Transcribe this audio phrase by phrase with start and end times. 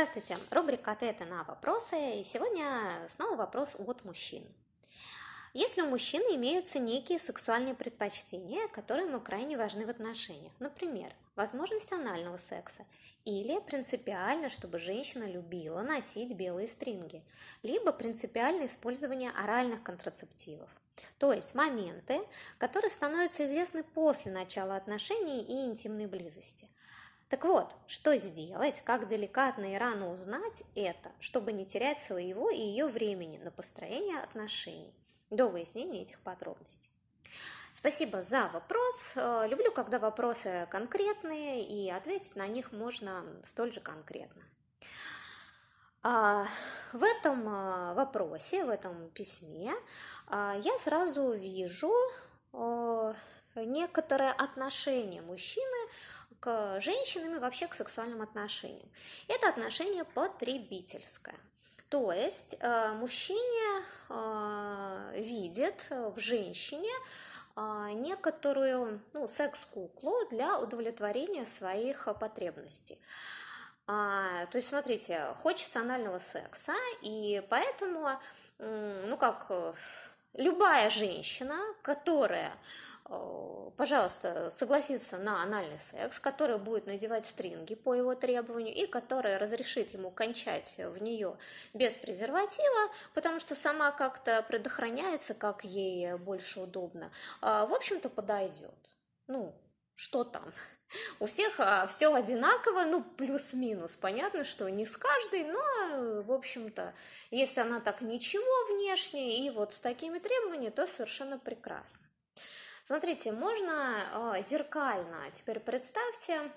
[0.00, 2.20] Здравствуйте, рубрика «Ответы на вопросы».
[2.20, 2.64] И сегодня
[3.08, 4.44] снова вопрос от мужчин.
[5.54, 11.90] Если у мужчины имеются некие сексуальные предпочтения, которые ему крайне важны в отношениях, например, возможность
[11.90, 12.86] анального секса,
[13.24, 17.24] или принципиально, чтобы женщина любила носить белые стринги,
[17.64, 20.70] либо принципиальное использование оральных контрацептивов,
[21.18, 22.20] то есть моменты,
[22.58, 26.68] которые становятся известны после начала отношений и интимной близости–
[27.28, 32.58] так вот, что сделать, как деликатно и рано узнать это, чтобы не терять своего и
[32.58, 34.94] ее времени на построение отношений
[35.30, 36.90] до выяснения этих подробностей.
[37.74, 39.12] Спасибо за вопрос.
[39.14, 44.42] Э, люблю, когда вопросы конкретные, и ответить на них можно столь же конкретно.
[46.02, 46.46] А,
[46.92, 49.72] в этом э, вопросе, в этом письме
[50.28, 51.92] э, я сразу вижу
[53.54, 55.88] некоторое отношение мужчины
[56.40, 58.88] к женщинам и вообще к сексуальным отношениям.
[59.28, 61.36] Это отношение потребительское.
[61.88, 66.90] То есть э, мужчине э, видит в женщине
[67.56, 72.98] э, некоторую ну, секс-куклу для удовлетворения своих потребностей.
[73.86, 78.10] А, то есть, смотрите, хочется анального секса, и поэтому,
[78.58, 79.50] ну как,
[80.34, 82.52] любая женщина, которая
[82.97, 82.97] Э,
[83.76, 89.94] пожалуйста, согласится на анальный секс, который будет надевать стринги по его требованию и которая разрешит
[89.94, 91.38] ему кончать в нее
[91.72, 98.74] без презерватива, потому что сама как-то предохраняется, как ей больше удобно, а, в общем-то, подойдет.
[99.26, 99.54] Ну,
[99.94, 100.52] что там?
[101.20, 103.96] У всех а, все одинаково, ну, плюс-минус.
[104.00, 106.94] Понятно, что не с каждой, но, в общем-то,
[107.30, 112.07] если она так ничего внешне и вот с такими требованиями, то совершенно прекрасно.
[112.88, 115.30] Смотрите, можно э, зеркально.
[115.34, 116.50] Теперь представьте,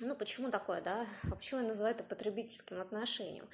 [0.00, 1.06] ну, почему такое, да?
[1.30, 3.46] Почему я называю это потребительским отношением?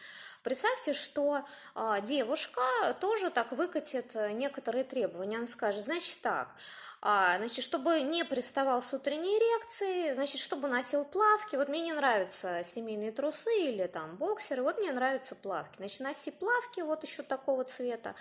[0.45, 2.61] Представьте, что э, девушка
[3.01, 5.39] тоже так выкатит некоторые требования.
[5.39, 6.55] Она скажет, значит так,
[7.03, 11.57] значит, чтобы не приставал с утренней эрекцией, значит, чтобы носил плавки.
[11.57, 15.77] Вот мне не нравятся семейные трусы или там боксеры, вот мне нравятся плавки.
[15.79, 18.15] Значит, носи плавки вот еще такого цвета,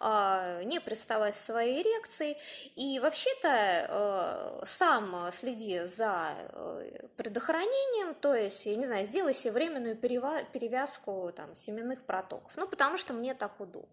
[0.00, 2.36] а, не приставай с своей эрекцией.
[2.74, 9.52] И вообще-то а, сам следи за а, предохранением, то есть, я не знаю, сделай себе
[9.52, 12.52] временную перевязку там семенных протоков.
[12.56, 13.88] Ну, потому что мне так удобно.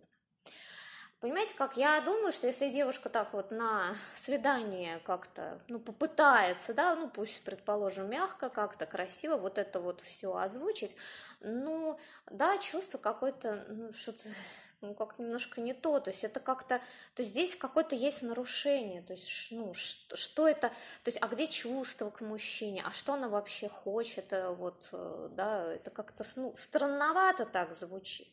[1.24, 6.96] Понимаете, как я думаю, что если девушка так вот на свидание как-то, ну, попытается, да,
[6.96, 10.98] ну, пусть, предположим, мягко, как-то красиво вот это вот все озвучить,
[11.40, 11.98] ну,
[12.30, 14.24] да, чувство какое-то, ну, что-то,
[14.82, 16.80] ну, как-то немножко не то, то есть это как-то,
[17.16, 21.30] то есть здесь какое-то есть нарушение, то есть, ну, что, что это, то есть, а
[21.30, 26.26] где чувство к мужчине, а что она вообще хочет, э, вот, э, да, это как-то,
[26.36, 28.28] ну, странновато так звучит.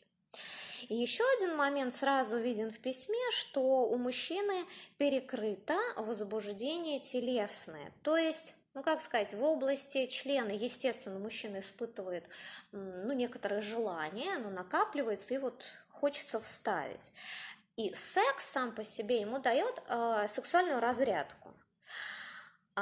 [0.88, 4.64] И еще один момент сразу виден в письме, что у мужчины
[4.98, 12.28] перекрыто возбуждение телесное, то есть ну, как сказать, в области члена, естественно, мужчина испытывает,
[12.70, 17.12] ну, некоторое желание, оно накапливается, и вот хочется вставить.
[17.76, 21.52] И секс сам по себе ему дает э, сексуальную разрядку.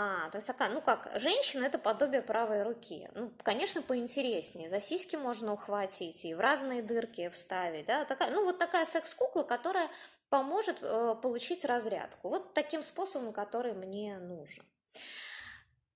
[0.01, 3.09] А, то есть такая, ну как, женщина это подобие правой руки.
[3.15, 4.71] Ну, конечно, поинтереснее.
[4.71, 9.43] За сиськи можно ухватить и в разные дырки вставить, да, такая, ну вот такая секс-кукла,
[9.43, 9.89] которая
[10.29, 12.29] поможет э, получить разрядку.
[12.29, 14.65] Вот таким способом, который мне нужен.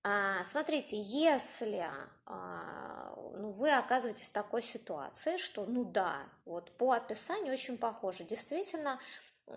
[0.05, 1.87] А, смотрите, если
[2.27, 8.25] а, ну, вы оказываетесь в такой ситуации, что, ну да, вот по описанию очень похоже,
[8.25, 8.99] действительно,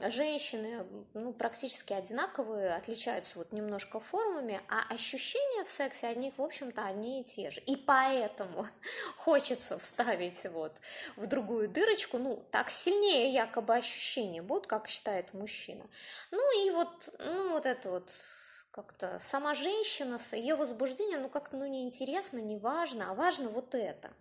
[0.07, 6.41] женщины ну, практически одинаковые, отличаются вот немножко формами, а ощущения в сексе от них, в
[6.41, 7.62] общем-то, одни и те же.
[7.62, 8.67] И поэтому
[9.17, 10.73] хочется вставить вот
[11.16, 15.85] в другую дырочку, ну, так сильнее якобы ощущения будут, как считает мужчина.
[16.31, 18.12] Ну и вот, ну, вот это вот
[18.75, 24.12] как-то сама женщина, ее возбуждение, ну как-то ну, неинтересно, не важно, а важно вот это,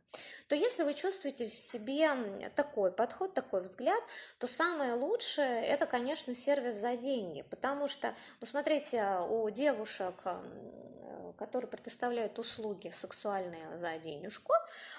[0.47, 2.09] то если вы чувствуете в себе
[2.55, 4.01] такой подход, такой взгляд,
[4.39, 10.15] то самое лучшее это, конечно, сервис за деньги, потому что, ну смотрите, у девушек
[11.39, 14.53] которые предоставляют услуги сексуальные за денежку,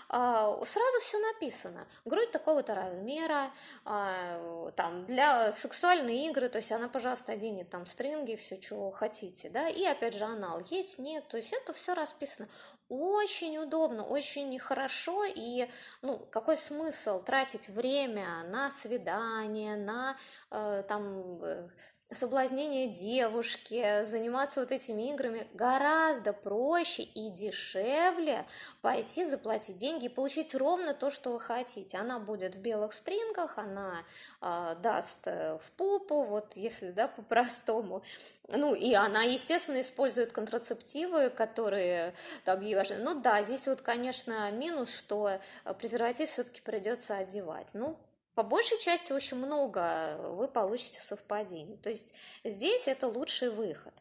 [0.10, 1.88] а, сразу все написано.
[2.06, 3.52] Грудь такого-то размера,
[3.84, 9.50] а, там, для сексуальной игры, то есть она, пожалуйста, оденет там стринги, все, что хотите,
[9.50, 12.48] да, и опять же анал есть, нет, то есть это все расписано.
[12.88, 15.68] Очень удобно, очень хорошо, и,
[16.04, 20.16] ну, какой смысл тратить время на свидание, на,
[20.52, 21.68] э, там, э,
[22.12, 28.46] соблазнение девушки, заниматься вот этими играми гораздо проще и дешевле
[28.82, 31.98] пойти заплатить деньги и получить ровно то, что вы хотите.
[31.98, 34.04] Она будет в белых стрингах, она
[34.42, 38.04] э, даст в попу, вот если, да, по-простому.
[38.48, 42.14] Ну, и она, естественно, использует контрацептивы, которые
[42.44, 42.98] там ей важны.
[42.98, 45.40] Ну да, здесь вот, конечно, минус, что
[45.80, 47.68] презерватив все-таки придется одевать.
[47.74, 47.98] Ну,
[48.36, 51.78] по большей части очень много вы получите совпадений.
[51.78, 53.94] То есть здесь это лучший выход.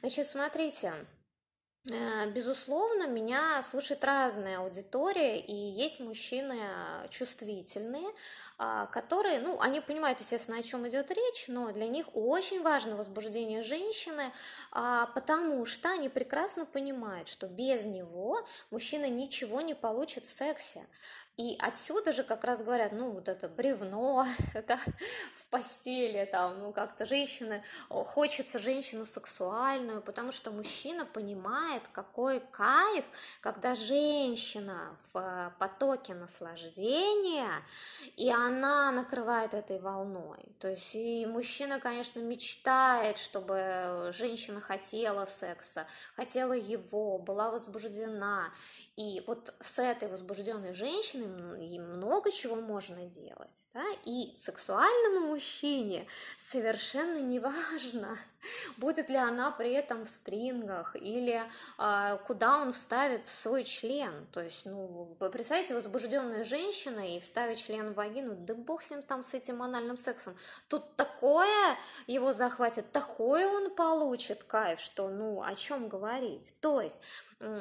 [0.00, 0.92] Значит, смотрите,
[1.88, 6.58] э, Безусловно, меня слушает разная аудитория, и есть мужчины
[7.10, 8.12] чувствительные,
[8.58, 12.96] а, которые, ну, они понимают, естественно, о чем идет речь, но для них очень важно
[12.96, 14.32] возбуждение женщины,
[14.72, 20.86] а, потому что они прекрасно понимают, что без него мужчина ничего не получит в сексе.
[21.40, 24.76] И отсюда же как раз говорят, ну, вот это бревно, это
[25.36, 33.06] в постели, там, ну, как-то женщины, хочется женщину сексуальную, потому что мужчина понимает, какой кайф,
[33.40, 37.50] когда женщина в потоке наслаждения,
[38.18, 40.44] и она накрывает этой волной.
[40.58, 45.86] То есть и мужчина, конечно, мечтает, чтобы женщина хотела секса,
[46.16, 48.52] хотела его, была возбуждена.
[48.96, 53.66] И вот с этой возбужденной женщиной много чего можно делать.
[53.74, 53.84] Да?
[54.04, 56.06] И сексуальному мужчине
[56.36, 58.16] совершенно не важно,
[58.78, 61.42] будет ли она при этом в стрингах или
[61.78, 64.26] а, куда он вставит свой член.
[64.32, 69.02] То есть, ну, представьте, возбужденная женщина и вставить член в вагину, да бог с ним
[69.02, 70.36] там с этим анальным сексом.
[70.68, 71.76] Тут такое
[72.06, 76.54] его захватит, такое он получит кайф, что, ну, о чем говорить.
[76.60, 76.96] То есть,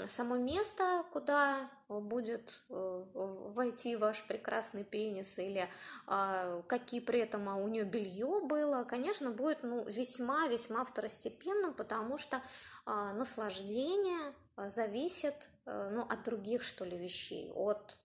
[0.07, 5.67] само место, куда будет э, войти ваш прекрасный пенис или
[6.05, 12.17] а, какие при этом а у нее белье было, конечно, будет ну, весьма-весьма второстепенным, потому
[12.17, 12.41] что
[12.85, 14.33] а, наслаждение
[14.67, 17.99] зависит э, ну, от других, что ли, вещей, от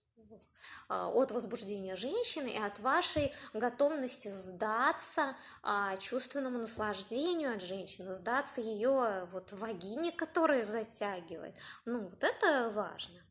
[0.89, 9.27] от возбуждения женщины и от вашей готовности сдаться а, чувственному наслаждению от женщины, сдаться ее
[9.31, 11.55] вот вагине, которая затягивает.
[11.85, 13.21] Ну, вот это важно.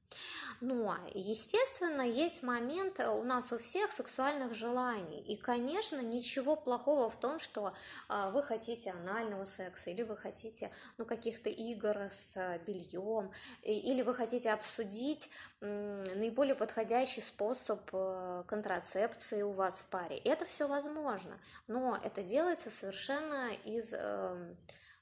[0.60, 5.20] Но, естественно, есть момент у нас у всех сексуальных желаний.
[5.20, 7.74] И, конечно, ничего плохого в том, что
[8.08, 13.32] а, вы хотите анального секса, или вы хотите ну, каких-то игр с бельем,
[13.62, 15.28] или вы хотите обсудить
[15.60, 20.18] наиболее подходящий способ э, контрацепции у вас в паре.
[20.18, 24.56] Это все возможно, но это делается совершенно из эм,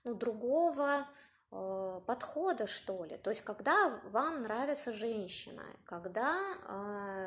[0.04, 1.06] ну, другого
[1.54, 3.18] Э, подхода, что ли.
[3.18, 7.21] То есть, когда вам нравится женщина, когда э,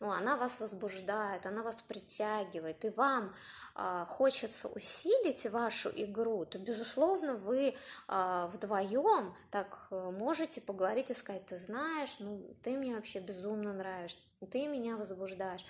[0.00, 3.34] ну, она вас возбуждает, она вас притягивает, и вам
[3.74, 7.76] э, хочется усилить вашу игру, то, безусловно, вы
[8.08, 14.66] вдвоем так можете поговорить и сказать, ты знаешь, ну, ты мне вообще безумно нравишься, ты
[14.66, 15.64] меня возбуждаешь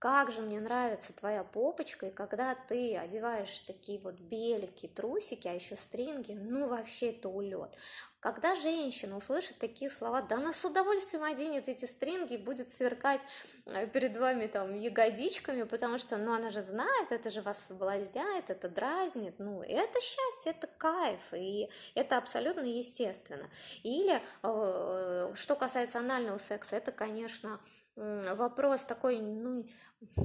[0.00, 5.52] как же мне нравится твоя попочка, и когда ты одеваешь такие вот белики, трусики, а
[5.52, 7.76] еще стринги, ну вообще это улет.
[8.20, 13.22] Когда женщина услышит такие слова, да она с удовольствием оденет эти стринги и будет сверкать
[13.64, 18.50] э, перед вами там ягодичками, потому что, ну, она же знает, это же вас соблазняет,
[18.50, 23.48] это дразнит, ну, это счастье, это кайф, и это абсолютно естественно.
[23.82, 27.58] Или, э, что касается анального секса, это, конечно,
[27.96, 29.66] вопрос такой, ну,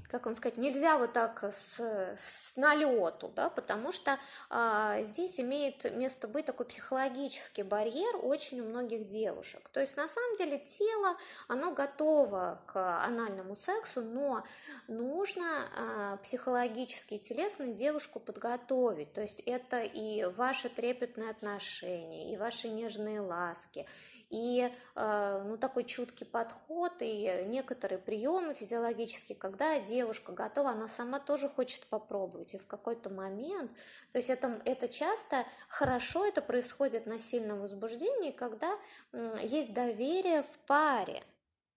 [0.07, 4.17] как вам сказать, нельзя вот так с, с налету, да, потому что
[4.49, 7.84] а, здесь имеет место быть такой психологический барьер
[8.21, 9.69] очень у многих девушек.
[9.69, 14.43] То есть на самом деле тело, оно готово к анальному сексу, но
[14.87, 19.13] нужно а, психологически и телесно девушку подготовить.
[19.13, 23.85] То есть это и ваши трепетные отношения, и ваши нежные ласки,
[24.35, 31.19] и э, ну, такой чуткий подход и некоторые приемы физиологические, когда девушка готова, она сама
[31.19, 32.53] тоже хочет попробовать.
[32.53, 33.71] И в какой-то момент,
[34.11, 38.77] то есть это, это часто хорошо, это происходит на сильном возбуждении, когда
[39.41, 41.23] есть доверие в паре.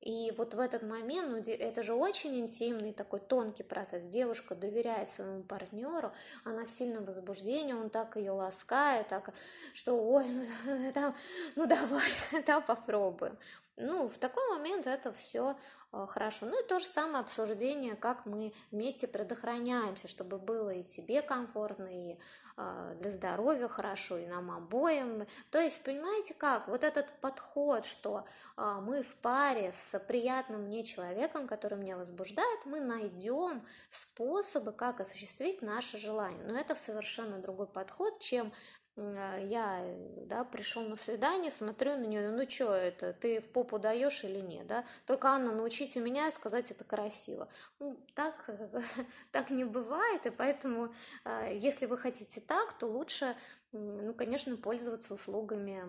[0.00, 4.04] И вот в этот момент, ну, это же очень интимный такой тонкий процесс.
[4.04, 6.12] Девушка доверяет своему партнеру,
[6.44, 9.30] она в сильном возбуждении, он так ее ласкает, так,
[9.74, 10.24] что, ой,
[10.64, 11.16] ну, там,
[11.56, 12.10] ну давай,
[12.46, 13.36] да, попробуем.
[13.78, 15.56] Ну, в такой момент это все
[15.92, 16.46] э, хорошо.
[16.46, 21.86] Ну и то же самое обсуждение, как мы вместе предохраняемся, чтобы было и тебе комфортно,
[21.86, 22.18] и
[22.56, 25.26] э, для здоровья хорошо, и нам обоим.
[25.50, 28.24] То есть, понимаете как, вот этот подход, что
[28.56, 35.00] э, мы в паре с приятным мне человеком, который меня возбуждает, мы найдем способы, как
[35.00, 36.44] осуществить наше желание.
[36.44, 38.52] Но это совершенно другой подход, чем а,
[38.98, 39.84] я,
[40.26, 44.40] да, пришел на свидание, смотрю на нее, ну что это, ты в попу даешь или
[44.40, 44.84] нет, да?
[45.06, 47.48] Только, Анна, научите меня сказать это красиво.
[47.78, 48.50] Ну, так,
[49.32, 50.92] так не бывает, и поэтому,
[51.24, 53.36] а, если вы хотите так, то лучше,
[53.72, 55.82] ну, конечно, пользоваться услугами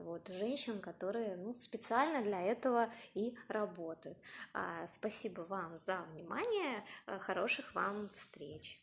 [0.00, 4.16] вот, женщин, которые ну, специально для этого и работают.
[4.54, 6.84] А, спасибо вам за внимание,
[7.20, 8.80] хороших вам встреч!